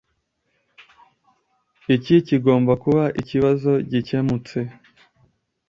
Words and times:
Iki 1.95 2.15
kigomba 2.27 2.71
kuba 2.83 3.03
ikibazo 3.21 3.71
gikemutse 3.91 4.57